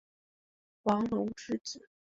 [0.81, 1.87] 王隆之子。